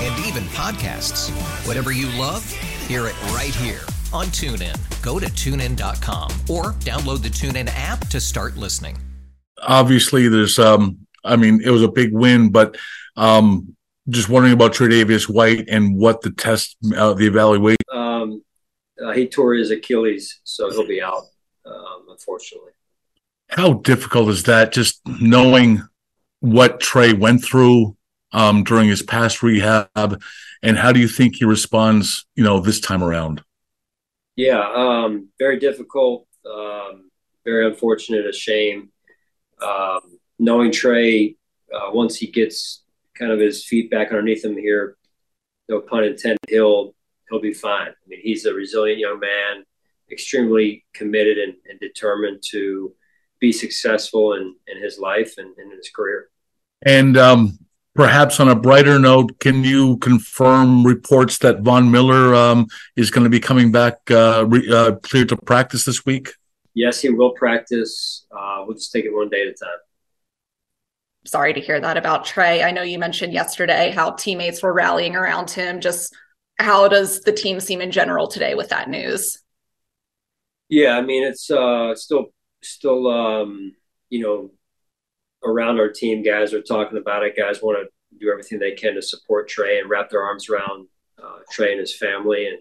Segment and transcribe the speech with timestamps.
[0.00, 0.18] Yes.
[0.18, 1.30] And even podcasts.
[1.66, 2.50] Whatever you love,
[2.86, 3.80] hear it right here
[4.12, 5.02] on TuneIn.
[5.02, 8.96] Go to tunein.com or download the TuneIn app to start listening.
[9.62, 12.76] Obviously, there's, um, I mean, it was a big win, but
[13.16, 13.76] um,
[14.08, 17.76] just wondering about Tre'Davious White and what the test, uh, the evaluation.
[17.92, 18.42] Um,
[19.02, 21.24] uh, he tore his Achilles, so he'll be out,
[21.66, 22.72] um, unfortunately.
[23.48, 24.72] How difficult is that?
[24.72, 25.82] Just knowing
[26.40, 27.96] what Trey went through
[28.32, 30.22] um, during his past rehab,
[30.62, 32.26] and how do you think he responds?
[32.34, 33.42] You know, this time around.
[34.36, 37.10] Yeah, um, very difficult, um,
[37.44, 38.90] very unfortunate, a shame.
[39.60, 41.36] Um, knowing Trey,
[41.74, 42.82] uh, once he gets
[43.14, 44.96] kind of his feet back underneath him here,
[45.68, 46.94] no pun intended, he'll
[47.28, 47.88] he'll be fine.
[47.88, 49.64] I mean, he's a resilient young man,
[50.10, 52.94] extremely committed and, and determined to
[53.40, 56.28] be successful in, in his life and, and in his career.
[56.82, 57.58] And um,
[57.94, 63.24] perhaps on a brighter note, can you confirm reports that Von Miller um, is going
[63.24, 66.30] to be coming back uh, re- uh, clear to practice this week?
[66.74, 68.26] Yes, he will practice.
[68.30, 69.78] Uh, we'll just take it one day at a time.
[71.26, 72.62] Sorry to hear that about Trey.
[72.62, 75.80] I know you mentioned yesterday how teammates were rallying around him.
[75.80, 76.14] Just
[76.58, 79.42] how does the team seem in general today with that news?
[80.68, 82.26] Yeah, I mean it's uh, still
[82.62, 83.74] still um,
[84.08, 84.50] you know
[85.44, 87.36] around our team guys are talking about it.
[87.36, 90.86] Guys want to do everything they can to support trey and wrap their arms around
[91.22, 92.58] uh, trey and his family and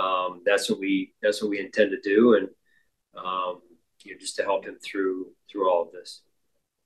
[0.00, 2.48] um, that's what we that's what we intend to do and
[3.16, 3.60] um,
[4.02, 6.22] you know just to help him through through all of this.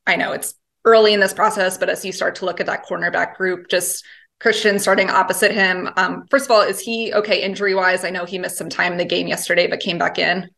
[0.06, 0.54] I know it's
[0.84, 4.02] early in this process but as you start to look at that cornerback group just
[4.38, 8.24] christian starting opposite him um, first of all is he okay injury wise i know
[8.24, 10.48] he missed some time in the game yesterday but came back in.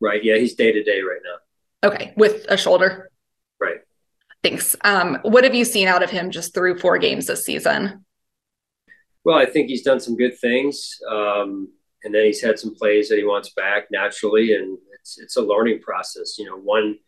[0.00, 1.88] Right yeah he's day to day right now.
[1.88, 3.09] Okay with a shoulder
[4.42, 4.74] Thanks.
[4.84, 8.04] Um, what have you seen out of him just through four games this season?
[9.24, 11.68] Well, I think he's done some good things, um,
[12.04, 15.42] and then he's had some plays that he wants back naturally, and it's it's a
[15.42, 16.38] learning process.
[16.38, 16.98] You know, one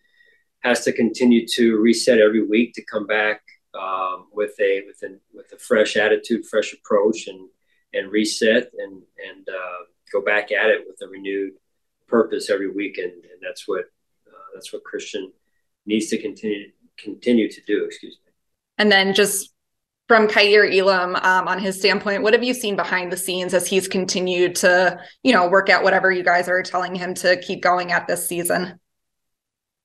[0.60, 3.40] has to continue to reset every week to come back
[3.78, 7.48] um, with a with a with a fresh attitude, fresh approach, and
[7.94, 11.54] and reset and and uh, go back at it with a renewed
[12.08, 13.86] purpose every week, and, and that's what
[14.28, 15.32] uh, that's what Christian
[15.86, 16.70] needs to continue
[17.02, 17.84] continue to do.
[17.84, 18.32] Excuse me.
[18.78, 19.52] And then just
[20.08, 23.66] from Kaiir Elam, um, on his standpoint, what have you seen behind the scenes as
[23.66, 27.62] he's continued to, you know, work out whatever you guys are telling him to keep
[27.62, 28.78] going at this season?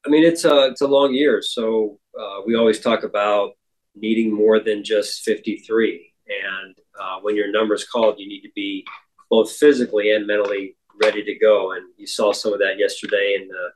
[0.06, 3.52] I mean, it's a it's a long year, so uh, we always talk about
[3.96, 6.14] needing more than just 53.
[6.28, 8.86] And uh, when your number's called, you need to be
[9.30, 11.74] both physically and mentally ready to go.
[11.74, 13.70] And you saw some of that yesterday in the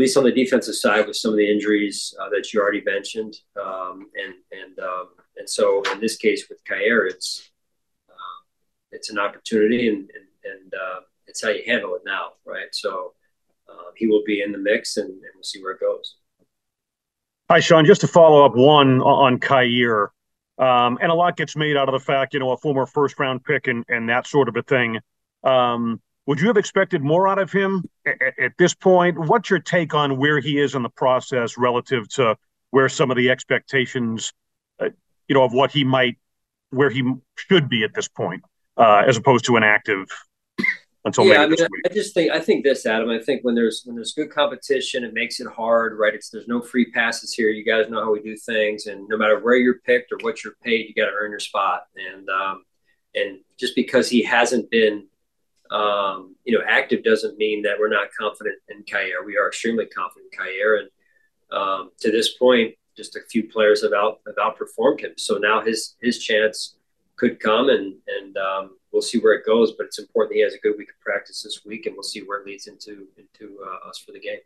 [0.00, 3.36] least on the defensive side with some of the injuries uh, that you already mentioned.
[3.60, 7.50] Um, and and um, and so in this case with Kaiir, it's
[8.08, 8.40] uh,
[8.92, 12.72] it's an opportunity, and and, and uh, it's how you handle it now, right?
[12.72, 13.14] So
[13.68, 16.16] uh, he will be in the mix, and, and, we'll see where it goes.
[17.50, 17.84] Hi, Sean.
[17.84, 20.08] Just to follow up one on Kaiir.
[20.58, 23.18] Um, and a lot gets made out of the fact, you know, a former first
[23.18, 24.98] round pick and, and that sort of a thing.
[25.42, 29.18] Um, would you have expected more out of him at, at this point?
[29.18, 32.36] What's your take on where he is in the process relative to
[32.70, 34.32] where some of the expectations,
[34.78, 34.90] uh,
[35.26, 36.18] you know, of what he might,
[36.70, 37.02] where he
[37.34, 38.44] should be at this point,
[38.76, 40.06] uh, as opposed to an active
[41.04, 43.10] until yeah, I mean, I just think I think this, Adam.
[43.10, 46.14] I think when there's when there's good competition, it makes it hard, right?
[46.14, 47.48] It's there's no free passes here.
[47.48, 50.44] You guys know how we do things, and no matter where you're picked or what
[50.44, 51.86] you're paid, you got to earn your spot.
[51.96, 52.62] And um,
[53.16, 55.08] and just because he hasn't been
[55.70, 59.24] um, you know, active doesn't mean that we're not confident in Kaiir.
[59.24, 60.88] We are extremely confident in Kaiir, and
[61.52, 65.12] um, to this point, just a few players have out have outperformed him.
[65.16, 66.76] So now his his chance
[67.16, 69.72] could come, and and um, we'll see where it goes.
[69.72, 72.20] But it's important he has a good week of practice this week, and we'll see
[72.20, 74.40] where it leads into into uh, us for the game.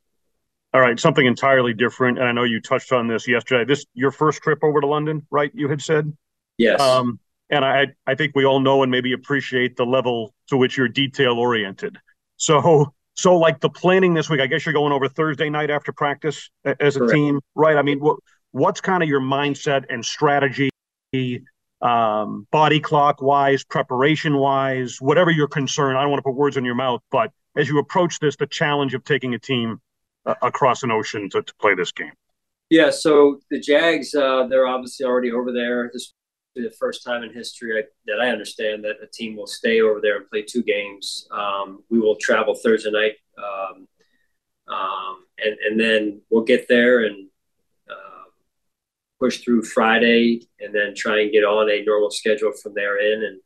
[0.74, 3.64] All right, something entirely different, and I know you touched on this yesterday.
[3.64, 5.50] This your first trip over to London, right?
[5.54, 6.12] You had said.
[6.58, 6.80] Yes.
[6.80, 7.18] Um,
[7.50, 10.88] and I I think we all know and maybe appreciate the level to which you're
[10.88, 11.98] detail oriented.
[12.36, 15.92] So so like the planning this week, I guess you're going over Thursday night after
[15.92, 17.14] practice as a Correct.
[17.14, 17.76] team, right?
[17.76, 18.18] I mean, what
[18.50, 20.70] what's kind of your mindset and strategy,
[21.80, 25.96] um, body clock wise, preparation wise, whatever your concern.
[25.96, 28.46] I don't want to put words in your mouth, but as you approach this, the
[28.46, 29.80] challenge of taking a team
[30.26, 32.12] uh, across an ocean to, to play this game.
[32.70, 35.90] Yeah, so the Jags, uh, they're obviously already over there.
[35.92, 36.14] This
[36.62, 40.00] the first time in history I, that I understand that a team will stay over
[40.00, 41.26] there and play two games.
[41.30, 43.88] Um, we will travel Thursday night, um,
[44.68, 47.28] um, and and then we'll get there and
[47.90, 48.28] uh,
[49.20, 53.24] push through Friday, and then try and get on a normal schedule from there in.
[53.24, 53.40] And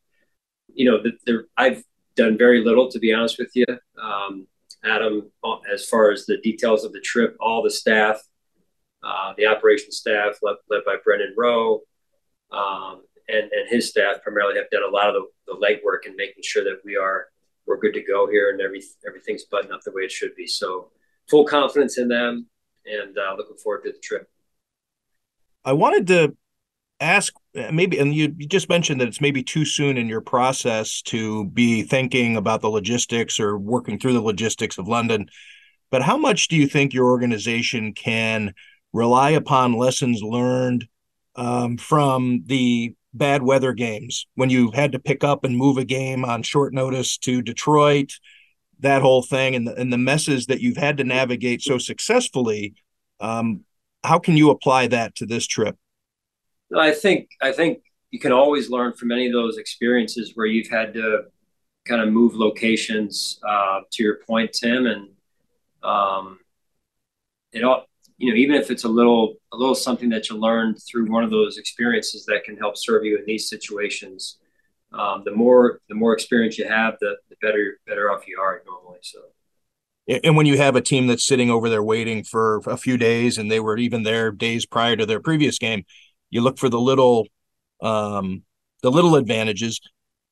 [0.74, 1.82] you know, the, the, I've
[2.14, 3.66] done very little to be honest with you,
[4.02, 4.46] um,
[4.84, 5.30] Adam,
[5.72, 7.36] as far as the details of the trip.
[7.40, 8.20] All the staff,
[9.02, 11.82] uh, the operations staff, led, led by Brendan Rowe
[12.50, 16.16] um, and and his staff primarily have done a lot of the, the legwork and
[16.16, 17.26] making sure that we are
[17.66, 20.46] we're good to go here and every everything's buttoned up the way it should be.
[20.46, 20.90] So
[21.28, 22.46] full confidence in them,
[22.86, 24.28] and uh, looking forward to the trip.
[25.64, 26.36] I wanted to
[27.00, 27.32] ask
[27.70, 31.44] maybe and you, you just mentioned that it's maybe too soon in your process to
[31.46, 35.28] be thinking about the logistics or working through the logistics of london
[35.90, 38.52] but how much do you think your organization can
[38.92, 40.88] rely upon lessons learned
[41.38, 45.84] um, from the bad weather games when you had to pick up and move a
[45.84, 48.12] game on short notice to Detroit,
[48.80, 52.74] that whole thing, and the, and the messes that you've had to navigate so successfully.
[53.20, 53.64] Um,
[54.02, 55.76] how can you apply that to this trip?
[56.76, 60.68] I think I think you can always learn from any of those experiences where you've
[60.68, 61.22] had to
[61.86, 63.40] kind of move locations.
[63.46, 65.08] Uh, to your point, Tim, and
[65.82, 66.40] um,
[67.52, 67.86] it all
[68.18, 71.22] you know, even if it's a little a little something that you learned through one
[71.22, 74.38] of those experiences that can help serve you in these situations,
[74.92, 78.62] um, the more the more experience you have, the, the better better off you are
[78.66, 78.98] normally.
[79.02, 79.20] So.
[80.24, 83.36] And when you have a team that's sitting over there waiting for a few days,
[83.36, 85.84] and they were even there days prior to their previous game,
[86.30, 87.26] you look for the little,
[87.82, 88.42] um,
[88.82, 89.80] the little advantages.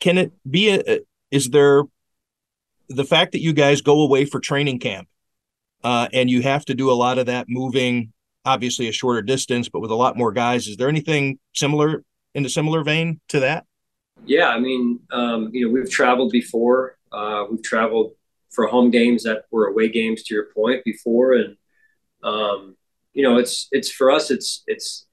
[0.01, 0.71] Can it be?
[0.71, 1.01] A,
[1.31, 1.83] is there
[2.89, 5.09] the fact that you guys go away for training camp
[5.87, 8.13] uh, and you have to do a lot of that moving,
[8.45, 10.67] obviously a shorter distance, but with a lot more guys.
[10.67, 12.03] Is there anything similar
[12.35, 13.67] in a similar vein to that?
[14.25, 16.99] Yeah, I mean, um, you know, we've traveled before.
[17.13, 18.15] Uh, we've traveled
[18.51, 21.57] for home games that were away games, to your point, before, and
[22.25, 22.75] um,
[23.13, 24.33] you know, it's it's for us.
[24.33, 25.07] It's it's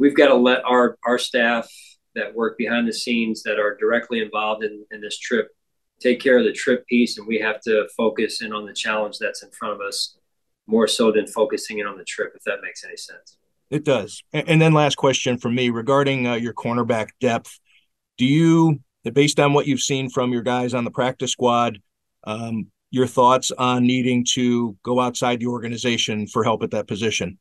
[0.00, 1.70] we've got to let our our staff
[2.16, 5.50] that work behind the scenes that are directly involved in, in this trip
[6.04, 9.16] take care of the trip piece and we have to focus in on the challenge
[9.18, 10.16] that's in front of us
[10.66, 13.38] more so than focusing in on the trip if that makes any sense.
[13.70, 14.22] It does.
[14.32, 17.58] And then last question from me regarding uh, your cornerback depth.
[18.18, 18.80] Do you
[19.12, 21.78] based on what you've seen from your guys on the practice squad
[22.24, 27.38] um, your thoughts on needing to go outside the organization for help at that position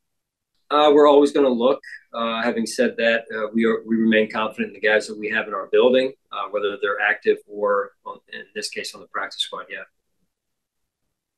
[0.72, 1.80] uh, we're always going to look.
[2.14, 5.30] Uh, having said that, uh, we are we remain confident in the guys that we
[5.30, 9.08] have in our building, uh, whether they're active or on, in this case on the
[9.08, 9.66] practice squad.
[9.70, 9.84] Yeah.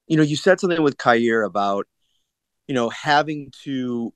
[0.08, 1.88] You know, you said something with Kaiir about,
[2.68, 4.14] you know, having to,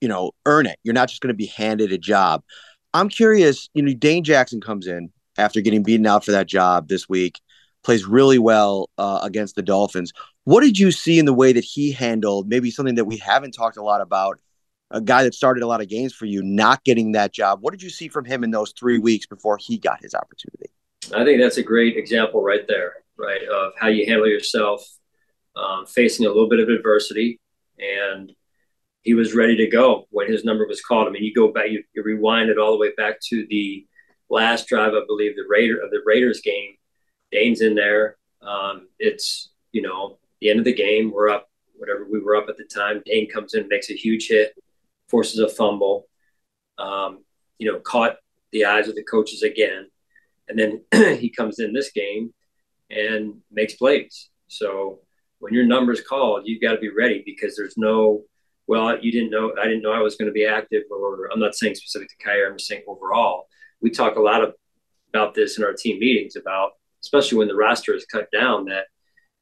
[0.00, 0.78] you know, earn it.
[0.82, 2.42] You're not just going to be handed a job.
[2.92, 3.68] I'm curious.
[3.74, 7.40] You know, Dane Jackson comes in after getting beaten out for that job this week,
[7.84, 10.12] plays really well uh, against the Dolphins.
[10.44, 13.52] What did you see in the way that he handled maybe something that we haven't
[13.52, 14.40] talked a lot about?
[14.90, 17.60] A guy that started a lot of games for you, not getting that job.
[17.62, 20.70] What did you see from him in those three weeks before he got his opportunity?
[21.14, 24.84] I think that's a great example right there, right, of how you handle yourself
[25.54, 27.38] um, facing a little bit of adversity.
[27.78, 28.32] And
[29.02, 31.06] he was ready to go when his number was called.
[31.06, 33.86] I mean, you go back, you, you rewind it all the way back to the
[34.28, 36.74] last drive, I believe, the Raider of the Raiders game.
[37.30, 38.16] Dane's in there.
[38.42, 42.48] Um, it's you know the end of the game, we're up whatever we were up
[42.48, 43.02] at the time.
[43.06, 44.52] Dane comes in, makes a huge hit,
[45.08, 46.06] forces a fumble.
[46.78, 47.24] Um,
[47.58, 48.16] you know, caught
[48.52, 49.86] the eyes of the coaches again,
[50.48, 50.82] and then
[51.18, 52.32] he comes in this game
[52.90, 54.28] and makes plays.
[54.48, 55.00] So
[55.38, 58.22] when your number's called, you've got to be ready because there's no,
[58.66, 61.40] well, you didn't know, I didn't know I was going to be active, or I'm
[61.40, 63.46] not saying specific to Kaiir, I'm saying overall.
[63.80, 64.54] We talk a lot of,
[65.12, 68.86] about this in our team meetings about, especially when the roster is cut down, that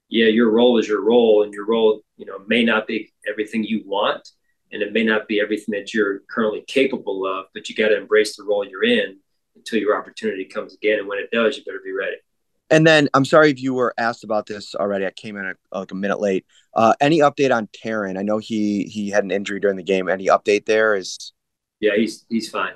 [0.09, 3.65] yeah, your role is your role, and your role, you know, may not be everything
[3.65, 4.29] you want,
[4.73, 7.97] and it may not be everything that you're currently capable of, but you got to
[7.97, 9.19] embrace the role you're in
[9.57, 11.01] until your opportunity comes again.
[11.01, 12.17] And when it does, you better be ready.
[12.71, 15.07] And then I'm sorry if you were asked about this already.
[15.07, 16.45] I came in a, like a minute late.
[16.75, 18.19] Uh, any update on Taron?
[18.19, 20.09] I know he he had an injury during the game.
[20.09, 20.95] Any update there?
[20.95, 21.33] Is
[21.81, 22.75] yeah, he's he's fine.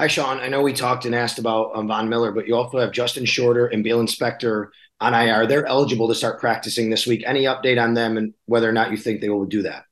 [0.00, 0.38] Hi, Sean.
[0.38, 3.24] I know we talked and asked about um, Von Miller, but you also have Justin
[3.24, 4.68] Shorter and Baylon Spector
[5.04, 5.46] on IR.
[5.46, 7.22] They're eligible to start practicing this week.
[7.26, 9.84] Any update on them and whether or not you think they will do that?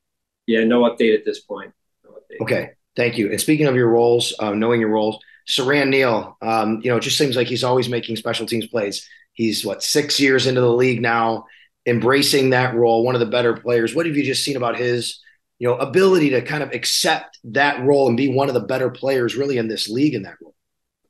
[0.46, 1.72] Yeah, no update at this point.
[2.04, 3.30] No okay, thank you.
[3.30, 7.02] And speaking of your roles, uh, knowing your roles, Siran Neal, um, you know, it
[7.02, 9.08] just seems like he's always making special teams plays.
[9.32, 11.46] He's what six years into the league now,
[11.86, 13.94] embracing that role, one of the better players.
[13.94, 15.20] What have you just seen about his,
[15.58, 18.90] you know, ability to kind of accept that role and be one of the better
[18.90, 20.54] players really in this league in that role?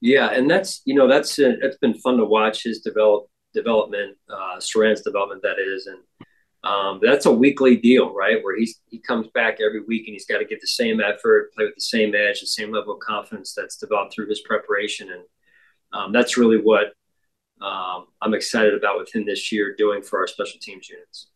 [0.00, 4.16] Yeah, and that's you know that's uh, that's been fun to watch his develop development,
[4.28, 5.98] uh, Siran's development that is, and
[6.64, 8.42] um, that's a weekly deal, right?
[8.42, 11.52] Where he's he comes back every week and he's got to give the same effort,
[11.54, 15.10] play with the same edge, the same level of confidence that's developed through his preparation,
[15.10, 15.22] and
[15.92, 16.94] um, that's really what
[17.60, 21.28] um, I'm excited about with him this year doing for our special teams units.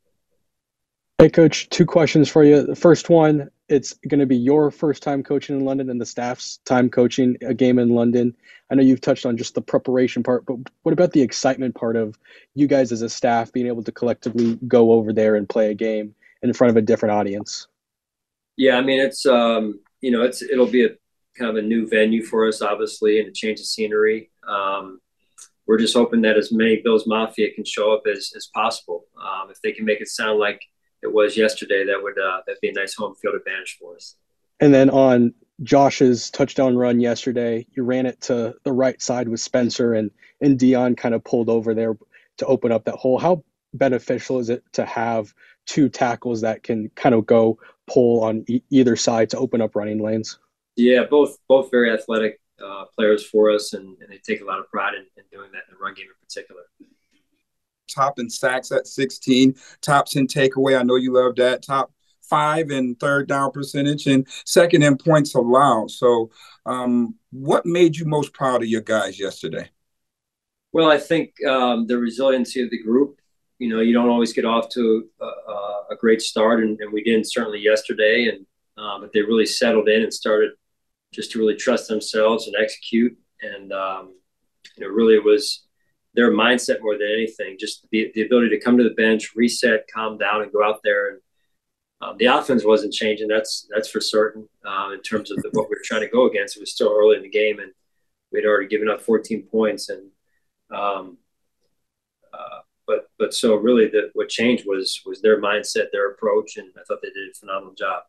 [1.18, 2.62] Hey, coach, two questions for you.
[2.62, 6.06] The first one, it's going to be your first time coaching in London and the
[6.06, 8.36] staff's time coaching a game in London.
[8.70, 11.96] I know you've touched on just the preparation part, but what about the excitement part
[11.96, 12.18] of
[12.54, 15.74] you guys as a staff being able to collectively go over there and play a
[15.74, 17.66] game in front of a different audience?
[18.56, 20.90] Yeah, I mean, it's, um, you know, it's, it'll be a
[21.36, 24.30] kind of a new venue for us, obviously, and a change of scenery.
[24.48, 25.00] Um,
[25.66, 29.06] we're just hoping that as many Bills Mafia can show up as, as possible.
[29.20, 30.60] Um, if they can make it sound like
[31.06, 34.16] it was yesterday, that would uh, that'd be a nice home field advantage for us.
[34.60, 39.40] And then on Josh's touchdown run yesterday, you ran it to the right side with
[39.40, 40.10] Spencer, and
[40.40, 41.96] and Dion kind of pulled over there
[42.38, 43.18] to open up that hole.
[43.18, 45.32] How beneficial is it to have
[45.66, 49.76] two tackles that can kind of go pull on e- either side to open up
[49.76, 50.38] running lanes?
[50.74, 54.58] Yeah, both both very athletic uh, players for us, and, and, they take a lot
[54.58, 56.62] of pride in, in doing that in the run game in particular
[57.88, 60.78] top in sacks at 16, top 10 takeaway.
[60.78, 61.62] I know you love that.
[61.62, 65.90] Top five in third down percentage and second in points allowed.
[65.90, 66.30] So,
[66.64, 69.70] um, what made you most proud of your guys yesterday?
[70.72, 73.20] Well, I think um, the resiliency of the group.
[73.58, 75.24] You know, you don't always get off to a,
[75.92, 78.28] a great start, and, and, we didn't certainly yesterday.
[78.28, 80.50] And uh, but they really settled in and started
[81.14, 83.16] just to really trust themselves and execute.
[83.40, 84.14] And um,
[84.76, 85.65] you know, really, it was
[86.16, 87.56] their mindset more than anything.
[87.60, 90.80] Just the, the ability to come to the bench, reset, calm down, and go out
[90.82, 91.10] there.
[91.10, 91.20] And
[92.00, 93.28] um, the offense wasn't changing.
[93.28, 94.48] That's that's for certain.
[94.64, 96.92] Um, in terms of the, what we were trying to go against, it was still
[96.96, 97.70] early in the game, and
[98.32, 99.90] we'd already given up 14 points.
[99.90, 100.10] And
[100.74, 101.18] um,
[102.32, 106.70] uh, but but so really, the, what changed was was their mindset, their approach, and
[106.76, 108.04] I thought they did a phenomenal job.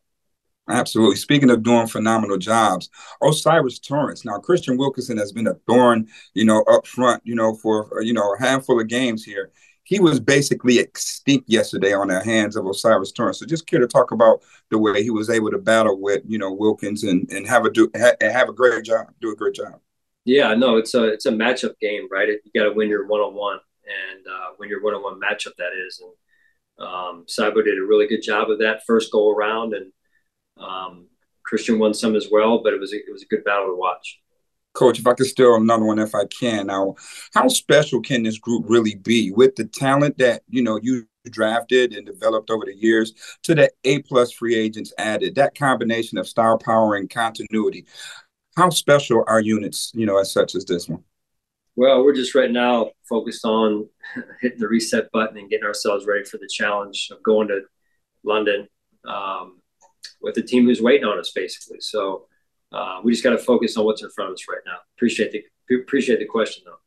[0.69, 1.15] Absolutely.
[1.15, 2.89] Speaking of doing phenomenal jobs,
[3.21, 4.25] O'Cyrus Torrence.
[4.25, 8.13] Now, Christian Wilkinson has been a thorn, you know, up front, you know, for, you
[8.13, 9.51] know, a handful of games here.
[9.83, 13.39] He was basically extinct yesterday on the hands of O'Cyrus Torrence.
[13.39, 16.38] So just care to talk about the way he was able to battle with, you
[16.38, 19.55] know, Wilkins and, and have a do ha- have a great job, do a great
[19.55, 19.79] job.
[20.25, 22.27] Yeah, no, it's a it's a matchup game, right?
[22.27, 25.21] You got to win your one on one, and uh, win your one on one
[25.21, 25.55] matchup.
[25.57, 29.74] That is, and um, Cyber did a really good job of that first go around,
[29.74, 29.93] and
[30.59, 31.07] um,
[31.43, 33.75] Christian won some as well, but it was a, it was a good battle to
[33.75, 34.19] watch.
[34.73, 36.67] Coach, if I could steal another one, if I can.
[36.67, 36.95] Now,
[37.33, 41.93] how special can this group really be with the talent that you know you drafted
[41.93, 45.35] and developed over the years to the A plus free agents added?
[45.35, 47.85] That combination of star power and continuity.
[48.55, 51.03] How special are units, you know, as such as this one?
[51.75, 53.87] Well, we're just right now focused on
[54.41, 57.61] hitting the reset button and getting ourselves ready for the challenge of going to
[58.23, 58.67] London.
[59.07, 59.61] Um,
[60.21, 61.79] with a team who's waiting on us, basically.
[61.79, 62.27] So
[62.71, 64.77] uh, we just got to focus on what's in front of us right now.
[64.97, 65.43] Appreciate the
[65.75, 66.77] appreciate the question though.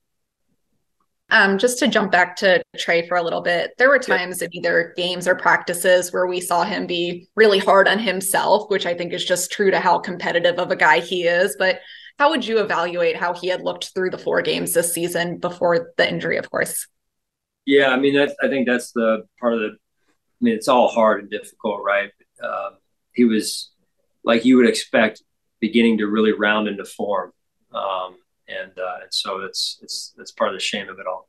[1.32, 4.54] Um, just to jump back to Trey for a little bit, there were times in
[4.54, 8.94] either games or practices where we saw him be really hard on himself, which I
[8.94, 11.54] think is just true to how competitive of a guy he is.
[11.56, 11.80] But
[12.18, 15.92] how would you evaluate how he had looked through the four games this season before
[15.96, 16.88] the injury, of course?
[17.64, 19.68] Yeah, I mean, that's, I think that's the part of the.
[19.68, 22.10] I mean, it's all hard and difficult, right?
[22.42, 22.78] Um,
[23.14, 23.70] he was
[24.24, 25.22] like you would expect,
[25.60, 27.32] beginning to really round into form.
[27.72, 28.16] Um,
[28.48, 31.28] and uh, and so it's it's that's part of the shame of it all.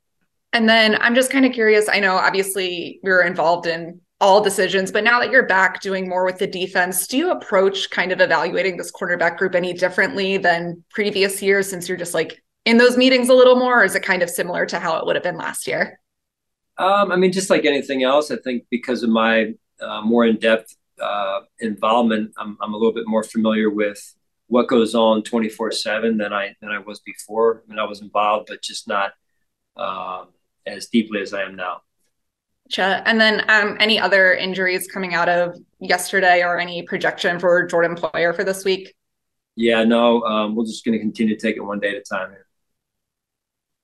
[0.54, 1.88] And then I'm just kind of curious.
[1.88, 6.26] I know obviously you're involved in all decisions, but now that you're back doing more
[6.26, 10.84] with the defense, do you approach kind of evaluating this quarterback group any differently than
[10.92, 14.04] previous years since you're just like in those meetings a little more, or is it
[14.04, 16.00] kind of similar to how it would have been last year?
[16.78, 20.38] Um, I mean, just like anything else, I think because of my uh, more in
[20.38, 24.00] depth uh, involvement, I'm, I'm a little bit more familiar with
[24.48, 27.64] what goes on 24 seven than I, than I was before.
[27.66, 29.14] I mean, I was involved, but just not
[29.78, 30.28] um,
[30.66, 31.82] as deeply as I am now.
[32.70, 33.04] Gotcha.
[33.06, 37.96] And then um, any other injuries coming out of yesterday or any projection for Jordan
[37.96, 38.94] Poyer for this week?
[39.56, 42.02] Yeah, no, um, we're just going to continue to take it one day at a
[42.02, 42.48] time here.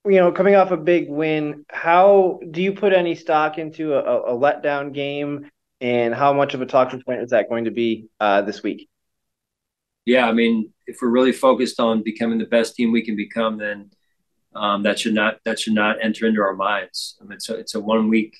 [0.05, 4.33] You know, coming off a big win, how do you put any stock into a,
[4.33, 5.49] a letdown game,
[5.81, 8.89] and how much of a talking point is that going to be uh, this week?
[10.05, 13.57] Yeah, I mean, if we're really focused on becoming the best team we can become,
[13.57, 13.91] then
[14.55, 17.17] um, that should not that should not enter into our minds.
[17.21, 18.37] I mean, a, it's a one week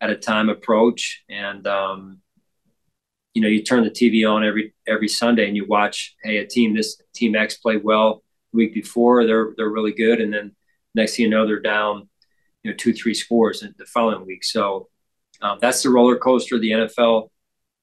[0.00, 2.20] at a time approach, and um,
[3.34, 6.46] you know, you turn the TV on every every Sunday and you watch, hey, a
[6.46, 8.22] team this team X played well
[8.52, 10.56] the week before, they're they're really good, and then
[10.94, 12.08] next thing you know, they're down,
[12.62, 14.42] you know, two three scores in the following week.
[14.42, 14.88] So
[15.40, 17.30] um, that's the roller coaster the NFL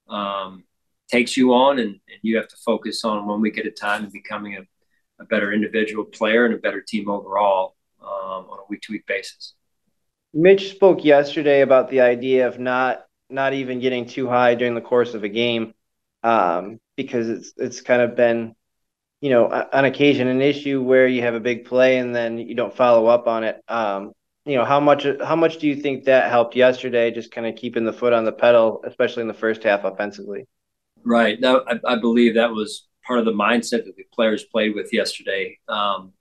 [0.08, 0.64] um,
[1.10, 4.04] takes you on, and, and you have to focus on one week at a time
[4.04, 4.62] and becoming a,
[5.22, 9.06] a better individual player and a better team overall um, on a week to week
[9.08, 9.54] basis.
[10.34, 14.82] Mitch spoke yesterday about the idea of not not even getting too high during the
[14.82, 15.74] course of a game
[16.24, 18.54] um, because it's it's kind of been
[19.22, 22.54] you know on occasion an issue where you have a big play and then you
[22.54, 24.12] don't follow up on it um,
[24.46, 27.56] you know how much how much do you think that helped yesterday just kind of
[27.56, 30.46] keeping the foot on the pedal especially in the first half offensively?
[31.04, 31.40] Right.
[31.40, 34.92] Now I, I believe that was part of the mindset that the players played with
[34.92, 35.58] yesterday.
[35.68, 36.14] Um,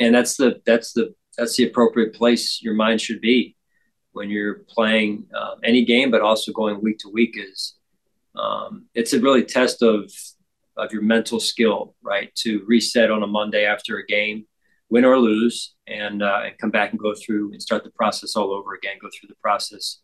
[0.00, 3.56] and that's the that's the that's the appropriate place your mind should be
[4.12, 7.74] when you're playing uh, any game, but also going week to week is
[8.34, 10.10] um, it's a really test of
[10.76, 12.34] of your mental skill, right?
[12.36, 14.46] To reset on a Monday after a game,
[14.88, 18.36] win or lose, and uh, and come back and go through and start the process
[18.36, 18.96] all over again.
[19.00, 20.00] Go through the process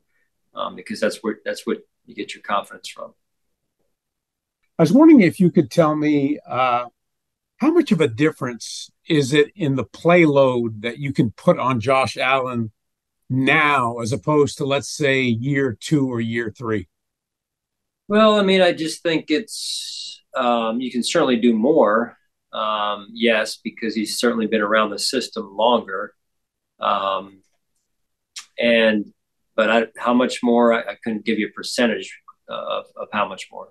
[0.55, 3.15] um, because that's where that's what you get your confidence from.
[4.79, 6.87] I was wondering if you could tell me uh,
[7.59, 11.59] how much of a difference is it in the play load that you can put
[11.59, 12.73] on Josh Allen
[13.31, 16.89] now as opposed to, let's say, year two or year three?
[18.09, 22.19] Well, I mean, I just think it's, um, you can certainly do more.
[22.53, 26.15] Um, yes, because he's certainly been around the system longer.
[26.81, 27.43] Um,
[28.59, 29.13] and,
[29.57, 30.73] but I, how much more?
[30.73, 33.69] I, I couldn't give you a percentage of, of how much more.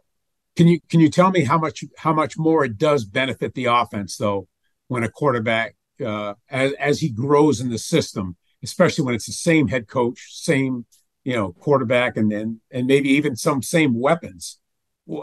[0.55, 3.65] Can you can you tell me how much how much more it does benefit the
[3.65, 4.47] offense though
[4.89, 9.31] when a quarterback uh, as as he grows in the system, especially when it's the
[9.31, 10.85] same head coach, same
[11.23, 14.59] you know quarterback, and then and maybe even some same weapons.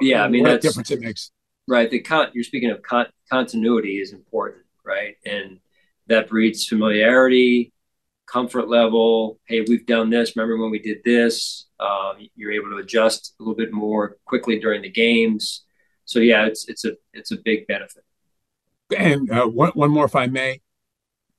[0.01, 1.31] Yeah, I mean what difference it makes.
[1.69, 5.61] Right, the con- you're speaking of con- continuity is important, right, and
[6.07, 7.75] that breeds familiarity,
[8.25, 9.39] comfort level.
[9.45, 10.35] Hey, we've done this.
[10.35, 11.67] Remember when we did this?
[11.79, 15.67] Um, you're able to adjust a little bit more quickly during the games.
[16.07, 18.03] So yeah, it's it's a it's a big benefit.
[18.97, 20.63] And uh, one one more, if I may,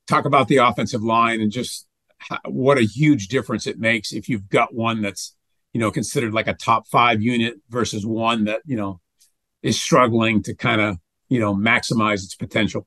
[0.06, 1.88] talk about the offensive line and just
[2.18, 5.34] how, what a huge difference it makes if you've got one that's
[5.72, 9.00] you know considered like a top five unit versus one that you know
[9.62, 12.86] is struggling to kind of you know maximize its potential.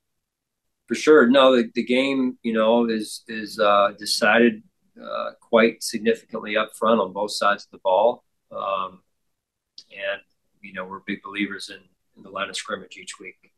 [0.88, 4.64] For sure, no, the, the game you know is is uh, decided
[5.02, 8.24] uh, quite significantly up front on both sides of the ball.
[8.52, 9.02] Um,
[9.92, 10.22] and,
[10.62, 11.80] you know, we're big believers in,
[12.18, 13.52] in the line of scrimmage each week.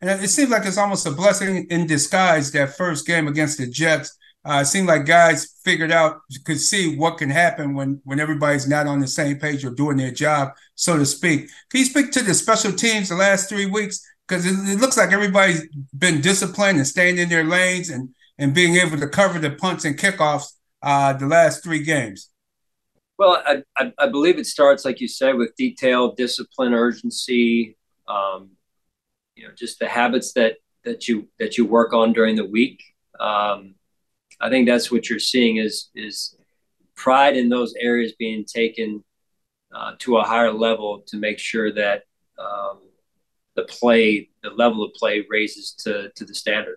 [0.00, 3.66] And it seems like it's almost a blessing in disguise that first game against the
[3.66, 4.16] Jets.
[4.46, 8.68] Uh, it seemed like guys figured out, could see what can happen when when everybody's
[8.68, 11.48] not on the same page or doing their job, so to speak.
[11.70, 14.00] Can you speak to the special teams the last three weeks?
[14.26, 18.54] Because it, it, looks like everybody's been disciplined and staying in their lanes and and
[18.54, 22.30] being able to cover the punts and kickoffs uh, the last three games?
[23.18, 27.76] Well, I, I, I, believe it starts, like you said, with detail, discipline, urgency.
[28.06, 28.50] Um,
[29.34, 32.82] you know, just the habits that that you that you work on during the week.
[33.18, 33.75] Um,
[34.40, 36.36] I think that's what you're seeing is is
[36.94, 39.04] pride in those areas being taken
[39.74, 42.04] uh, to a higher level to make sure that
[42.38, 42.80] um,
[43.54, 46.76] the play, the level of play, raises to to the standard.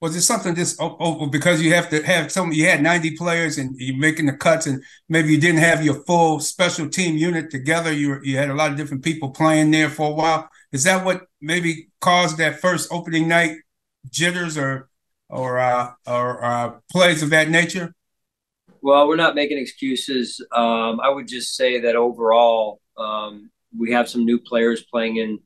[0.00, 3.16] Was it something just oh, oh, because you have to have some you had 90
[3.16, 7.16] players and you're making the cuts and maybe you didn't have your full special team
[7.16, 10.48] unit together you you had a lot of different people playing there for a while.
[10.72, 13.56] Is that what maybe caused that first opening night
[14.10, 14.90] jitters or
[15.28, 17.94] or uh, or uh, plays of that nature
[18.82, 24.08] well we're not making excuses um, i would just say that overall um, we have
[24.08, 25.38] some new players playing in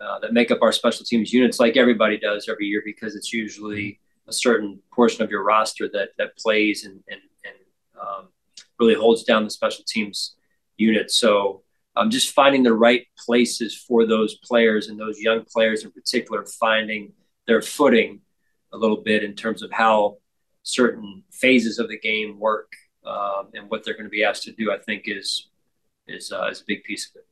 [0.00, 3.32] uh, that make up our special teams units, like everybody does every year, because it's
[3.32, 7.54] usually a certain portion of your roster that that plays and and, and
[8.00, 8.28] um,
[8.80, 10.34] really holds down the special teams
[10.76, 11.10] unit.
[11.10, 11.62] So
[11.96, 16.44] um, just finding the right places for those players and those young players in particular,
[16.44, 17.12] finding
[17.46, 18.20] their footing
[18.74, 20.18] a little bit in terms of how
[20.62, 22.72] certain phases of the game work
[23.06, 24.72] um, and what they're going to be asked to do.
[24.72, 25.48] I think is
[26.06, 27.26] is uh, is a big piece of it.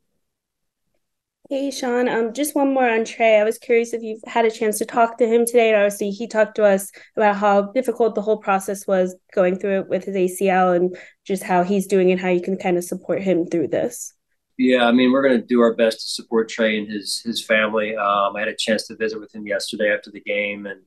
[1.51, 2.09] Hey, Sean.
[2.09, 3.39] Um, just one more on Trey.
[3.39, 5.69] I was curious if you've had a chance to talk to him today.
[5.69, 9.81] And obviously, he talked to us about how difficult the whole process was going through
[9.81, 12.85] it with his ACL and just how he's doing and how you can kind of
[12.85, 14.15] support him through this.
[14.57, 17.45] Yeah, I mean, we're going to do our best to support Trey and his his
[17.45, 17.97] family.
[17.97, 20.81] Um, I had a chance to visit with him yesterday after the game, and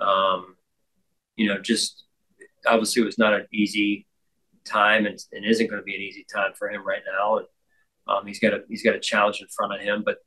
[0.00, 0.56] um,
[1.36, 2.04] you know, just
[2.66, 4.06] obviously it was not an easy
[4.64, 7.38] time, and, and isn't going to be an easy time for him right now.
[7.38, 7.46] And
[8.06, 10.18] um, he's got a he's got a challenge in front of him, but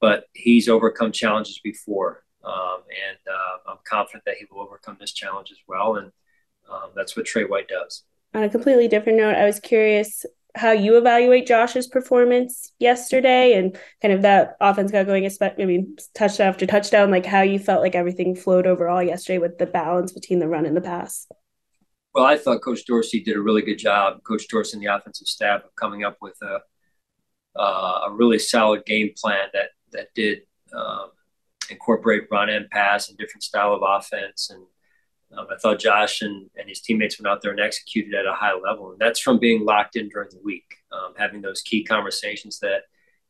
[0.00, 5.12] but he's overcome challenges before, um, and uh, I'm confident that he will overcome this
[5.12, 5.96] challenge as well.
[5.96, 6.12] And
[6.70, 8.04] um, that's what Trey White does.
[8.34, 13.78] On a completely different note, I was curious how you evaluate Josh's performance yesterday and
[14.00, 15.24] kind of that offense got going.
[15.26, 19.58] I mean, touchdown after touchdown, like how you felt like everything flowed overall yesterday with
[19.58, 21.28] the balance between the run and the pass.
[22.14, 25.26] Well, I thought Coach Dorsey did a really good job, Coach Dorsey and the offensive
[25.26, 26.60] staff, of coming up with a
[27.58, 30.40] uh, a really solid game plan that that did
[30.74, 31.10] um,
[31.70, 34.50] incorporate run and pass and different style of offense.
[34.50, 34.64] And
[35.32, 38.32] um, I thought Josh and, and his teammates went out there and executed at a
[38.32, 38.92] high level.
[38.92, 42.82] And that's from being locked in during the week, um, having those key conversations that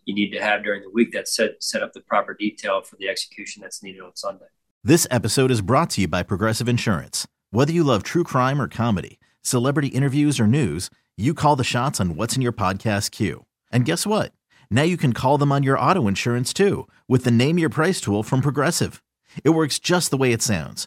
[0.04, 2.96] you need to have during the week that set set up the proper detail for
[2.96, 4.46] the execution that's needed on Sunday.
[4.85, 7.26] This episode is brought to you by Progressive Insurance.
[7.50, 12.00] Whether you love true crime or comedy, celebrity interviews or news, you call the shots
[12.00, 13.46] on what's in your podcast queue.
[13.72, 14.32] And guess what?
[14.70, 18.00] Now you can call them on your auto insurance too with the Name Your Price
[18.00, 19.02] tool from Progressive.
[19.42, 20.87] It works just the way it sounds.